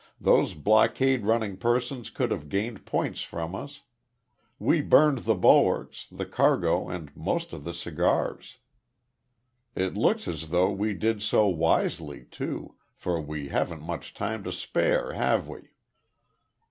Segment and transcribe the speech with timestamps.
[0.19, 3.81] Those blockade running persons could have gained points from us
[4.57, 8.57] We burned the bulwarks, the cargo and most of my cigars.
[9.75, 14.51] It looks as though we did so wisely, too; for we haven't much time to
[14.51, 15.69] spare, have we?"